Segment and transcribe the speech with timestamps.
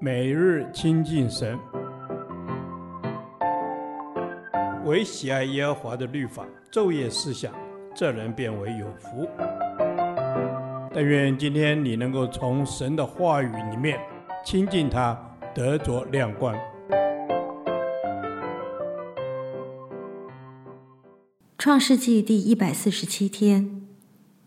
[0.00, 1.58] 每日亲近神，
[4.84, 7.52] 唯喜爱耶和华的律法，昼夜思想，
[7.94, 9.28] 这人便为有福。
[10.92, 13.98] 但愿今天你能够从神的话语里面
[14.44, 15.18] 亲近他，
[15.54, 16.54] 得着亮光。
[21.56, 23.86] 创世纪第一百四十七天，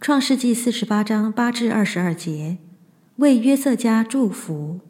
[0.00, 2.58] 创世纪四十八章八至二十二节，
[3.16, 4.80] 为约瑟家祝福。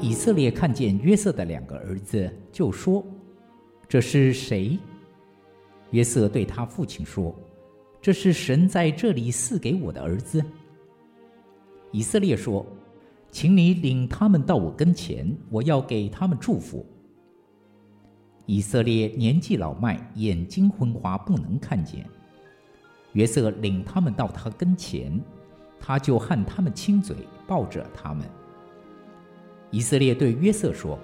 [0.00, 3.04] 以色列看见约瑟的两个儿子，就说
[3.86, 4.78] ：“这是谁？”
[5.92, 7.34] 约瑟对他父亲说
[8.00, 10.42] ：“这是神在这里赐给我的儿子。”
[11.92, 12.64] 以色列说
[13.30, 16.86] ：“请你领他们到我跟前，我要给他们祝福。”
[18.46, 22.06] 以色列年纪老迈，眼睛昏花，不能看见。
[23.12, 25.20] 约瑟领他们到他跟前，
[25.78, 28.26] 他就和他们亲嘴，抱着他们。
[29.70, 30.98] 以色列对约瑟说：“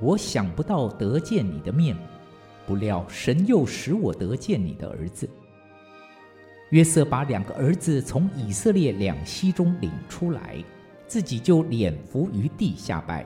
[0.00, 1.96] 我想不到得见你的面，
[2.66, 5.28] 不料神又使我得见你的儿子。”
[6.70, 10.62] 约瑟把两个儿子从以色列两栖中领出来，
[11.06, 13.24] 自己就脸伏于地下拜。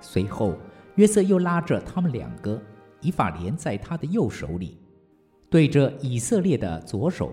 [0.00, 0.56] 随后，
[0.94, 2.60] 约瑟又拉着他们两个，
[3.00, 4.78] 以法莲在他的右手里，
[5.50, 7.28] 对着以色列的左手；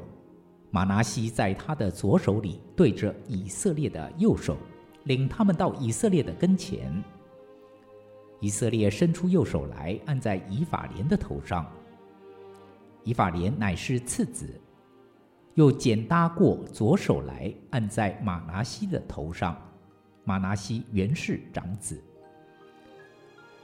[0.69, 4.57] 马拿西在他的左手里，对着以色列的右手。
[5.07, 7.03] 领他们到以色列的跟前。
[8.39, 11.65] 以色列伸出右手来，按在以法莲的头上。
[13.03, 14.47] 以法莲乃是次子，
[15.55, 19.59] 又剪搭过左手来，按在玛拿西的头上。
[20.23, 21.99] 玛拿西原是长子。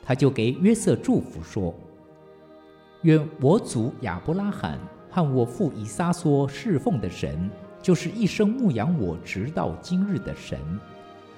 [0.01, 1.73] 他就给约瑟祝福说
[3.03, 7.49] ：“愿我祖亚伯拉罕和我父以撒所侍奉的神，
[7.81, 10.57] 就是一生牧养我直到今日的神。”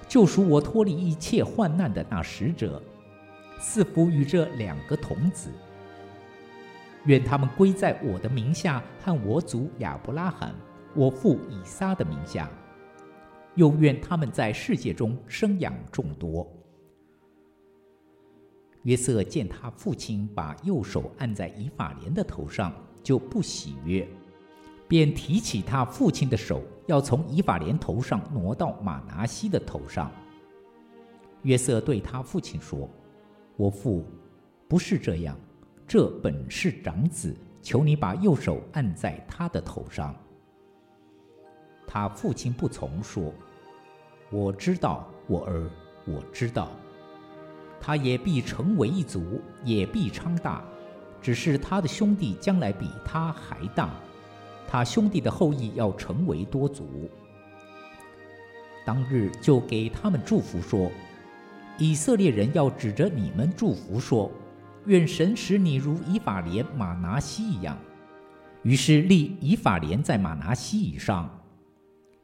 [0.08, 2.82] 救赎我脱离一切患难的那使者，
[3.60, 5.50] 赐福与这两个童子。
[7.06, 10.56] 愿他们归在我的名下和我祖亚伯拉罕、
[10.96, 12.50] 我父以撒的名下。
[13.56, 16.46] 又愿他们在世界中生养众多。
[18.84, 24.08] 约瑟见他父亲把右手按在以法莲的头上，就不喜悦。
[24.88, 30.12] 便提起他父亲的手，要从以法莲头上挪到玛拿西的头上。
[31.44, 32.90] 约瑟对他父亲说
[33.56, 34.04] ：“我父，
[34.68, 35.38] 不是这样，
[35.88, 40.16] 这本是长子，求你把右手按在他的头上。”
[41.86, 43.32] 他父亲不从，说
[44.32, 45.70] ：“我知道，我儿，
[46.06, 46.70] 我知道。
[47.80, 50.64] 他也必成为一族，也必昌大，
[51.22, 53.94] 只是他的兄弟将来比他还大。”
[54.68, 57.10] 他兄弟的后裔要成为多族。
[58.86, 60.92] 当日就给他们祝福说
[61.80, 64.32] ：“以色列人要指着你们祝福说，
[64.86, 67.78] 愿神使你如以法莲、玛拿西一样。”
[68.64, 71.30] 于是立以法莲在玛拿西以上。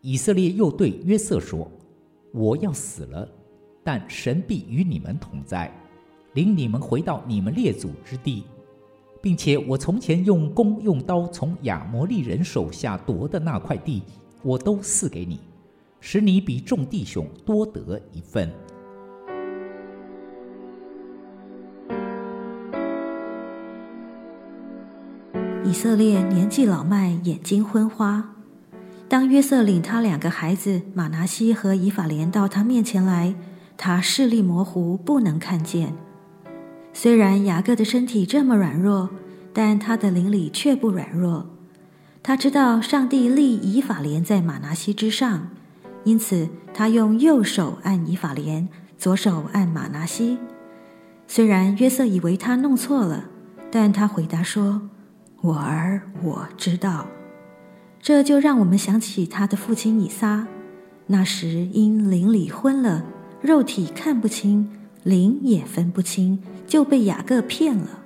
[0.01, 1.71] 以色列又对约瑟说
[2.33, 3.27] ：“我要死了，
[3.83, 5.71] 但神必与你们同在，
[6.33, 8.43] 领你们回到你们列祖之地。”
[9.21, 14.01] 并且我从前用弓用刀从亚摩利人手下夺的那块地，
[14.41, 15.39] 我都赐给你，
[15.99, 18.51] 使你比众弟兄多得一份。
[25.63, 28.35] 以色列年纪老迈，眼睛昏花。
[29.07, 33.35] 当约瑟领他两个孩子马拿西和以法莲到他面前来，
[33.77, 35.93] 他视力模糊，不能看见。
[36.93, 39.09] 虽然雅各的身体这么软弱，
[39.53, 41.47] 但他的灵里却不软弱。
[42.23, 45.49] 他知道上帝立以法莲在玛拿西之上，
[46.03, 50.37] 因此他用右手按以法莲，左手按玛拿西。
[51.27, 53.25] 虽然约瑟以为他弄错了，
[53.71, 54.81] 但他回答说
[55.41, 57.07] ：“我儿，我知道。”
[58.01, 60.47] 这就让我们想起他的父亲以撒，
[61.07, 63.05] 那时因灵里昏了，
[63.41, 64.69] 肉体看不清，
[65.03, 66.41] 灵也分不清。
[66.71, 67.99] 就被雅各骗了，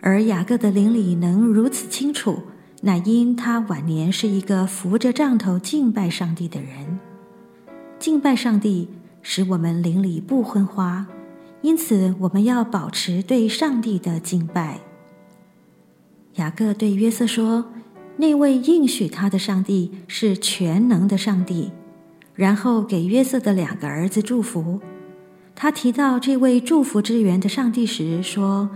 [0.00, 2.38] 而雅各的灵里能如此清楚，
[2.80, 6.98] 乃因他晚年是一个扶着杖头敬拜上帝的人。
[7.98, 8.88] 敬拜上帝
[9.20, 11.06] 使我们灵里不昏花，
[11.60, 14.80] 因此我们要保持对上帝的敬拜。
[16.36, 17.66] 雅各对约瑟说
[18.16, 21.72] ：“那位应许他的上帝是全能的上帝。”
[22.34, 24.80] 然后给约瑟的两个儿子祝福。
[25.62, 28.70] 他提到这位祝福之源的上帝时说：“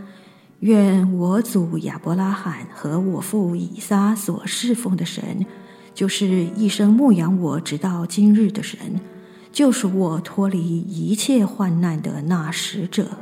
[0.60, 5.46] 愿我祖亚伯拉罕和我父以撒所侍奉的神，
[5.94, 9.00] 就是一生牧养我直到今日的神，
[9.50, 13.12] 救赎我脱离一切患难的那使者。”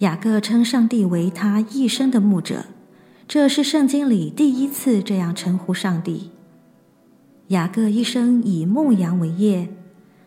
[0.00, 2.64] 雅各称上帝为他一生的牧者，
[3.28, 6.30] 这是圣经里第一次这样称呼上帝。
[7.48, 9.75] 雅各一生以牧羊为业。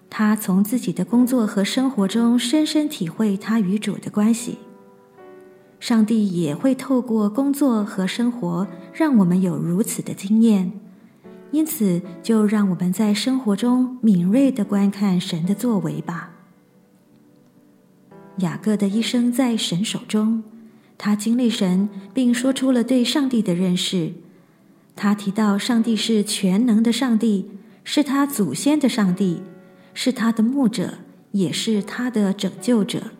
[0.10, 4.58] 他从自己的工作和生活中深深体会他与主的关系。
[5.80, 10.74] 上帝也会透过工作和生活让我们有如此的经验，
[11.52, 16.32] 因此就让我们在生活中敏锐地观看神的作为吧。
[18.40, 20.44] 雅各的一生在神手中，
[20.98, 24.14] 他经历神，并说出了对上帝的认识。
[24.96, 27.52] 他提到上帝是全能的上帝，
[27.86, 29.42] 是他祖先的上帝。
[29.94, 31.00] 是他的牧者，
[31.32, 33.12] 也是他的拯救者。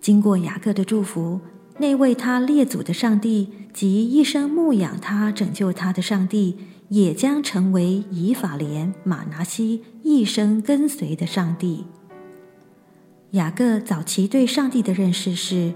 [0.00, 1.40] 经过雅各的祝福，
[1.78, 6.58] 那位他列祖的上帝及一生牧养他、拯救他的上帝，
[6.88, 11.86] 也将成为以法莲、玛拿西一生跟随的上帝。
[13.30, 15.72] 雅各早期对上帝的认识是：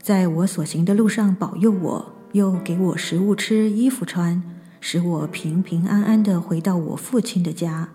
[0.00, 4.42] 在我所行的路上保佑我，又给我食物吃、衣服穿，
[4.80, 7.88] 使我平平安安地回到我父亲的家。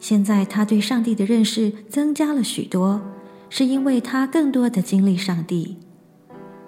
[0.00, 3.00] 现在他对上帝的认识增加了许多，
[3.50, 5.76] 是因为他更多的经历上帝。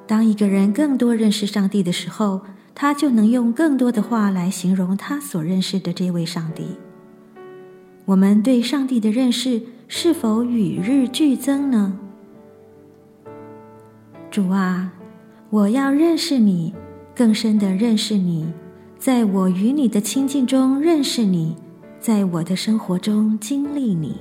[0.06, 2.42] 当一个人更多认识上帝的时候，
[2.74, 6.76] 他就能用更多的话来形容他所认识的这位上帝。
[8.04, 11.98] 我们对上帝的认识是否与日俱增呢？
[14.30, 14.92] 主啊，
[15.50, 16.74] 我要认识你，
[17.14, 18.52] 更深的认识你，
[18.98, 21.56] 在我与你的亲近中认识你。
[22.02, 24.18] 在我的生活中经历你。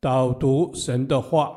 [0.00, 1.52] 导读神的话，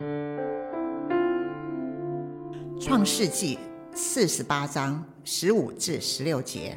[2.80, 3.56] 《创世纪》
[3.94, 6.74] 四十八章十五至十六节。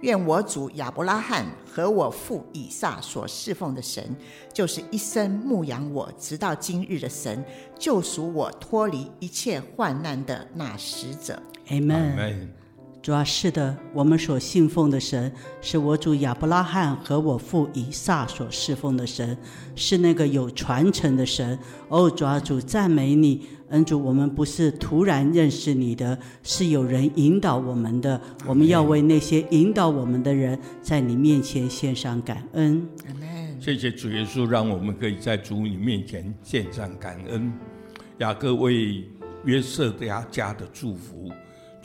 [0.00, 4.14] 愿我主亚伯拉罕和我父以撒所侍奉的神，
[4.52, 7.44] 就是一生牧养我直到今日的神，
[7.78, 11.42] 救赎我脱离一切患难的那使者。
[11.68, 12.48] 阿门。
[13.08, 15.32] 主啊，是的，我们所信奉的神，
[15.62, 19.34] 是我主亚伯拉罕和我父以撒所侍奉的神，
[19.74, 21.58] 是那个有传承的神。
[21.88, 23.46] 哦，主啊，主赞美你。
[23.70, 28.20] 恩主，我们不是突然认识你的，是有人引导我们的。
[28.46, 32.86] 我们要为那些引导我们的人，在你面前献上感恩。
[33.06, 33.58] 阿门。
[33.58, 37.50] 谢谢主耶稣，让我们可以在主你面前献上感恩。
[38.18, 39.02] 雅各为
[39.46, 41.30] 约瑟家家的祝福，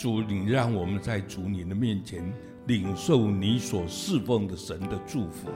[0.03, 2.21] 主你让我们在主你的面前
[2.67, 5.47] 领受你所侍奉的神的祝福。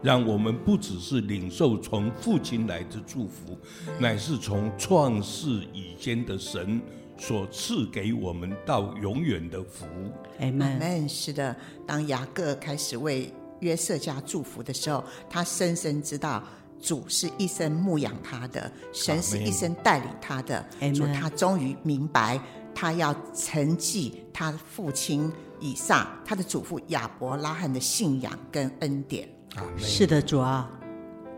[0.00, 3.58] 让我们不只是领受从父亲来的祝福，
[3.98, 6.80] 乃是从创世以前的神
[7.16, 9.84] 所赐给我们到永远的福。
[10.38, 11.08] 阿门。
[11.08, 13.28] 是的，当雅各开始为
[13.58, 16.40] 约瑟家祝福的时候，他深深知道
[16.80, 20.64] 主是一生牧养他的，神是一生带领他的。
[20.94, 22.40] 主，他终于明白，
[22.80, 29.28] 他要承继他父亲以撒、他的祖父亚伯拉罕的信仰跟恩典。
[29.76, 30.70] 是的，主啊，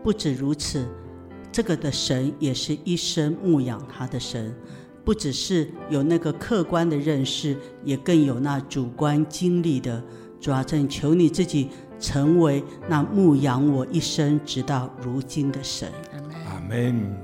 [0.03, 0.87] 不止如此，
[1.51, 4.55] 这个的神也是一生牧养他的神，
[5.03, 9.99] 不只是有那个客观的认识，也更有那主观经历的。
[10.39, 15.91] 主啊，正求你自己成为那牧养我一生直到如今的神。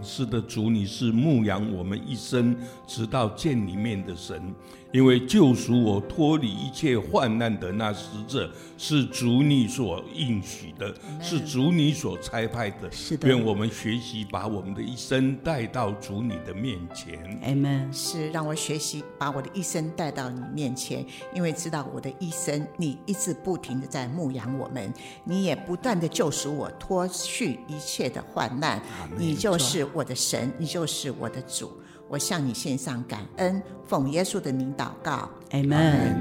[0.02, 2.54] 是的，主，你是牧羊我们一生
[2.86, 4.54] 直到见里面的神。
[4.92, 12.92] 因为救赎我脱离一切患难的那使者，是主你所应许的是主你所差派的。
[12.92, 17.20] 是的，愿我们学习把我们的一生带到主你的面前。
[17.44, 17.92] Amen。
[17.92, 28.82] 是让我学习把我的一生带到你面前，因为知道我的一生，你一直不停的在牧养我们，你也不断的救赎我脱去一切的患难。
[29.18, 31.72] 你就是我的神，你就是我的主。
[32.10, 36.16] 我向你献上感恩，奉耶稣的名祷告，，Amen。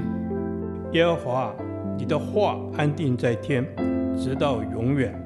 [0.91, 1.55] 耶和华，
[1.97, 3.65] 你的话安定在天，
[4.17, 5.17] 直到永远。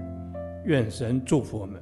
[0.65, 1.81] 愿神祝福我们。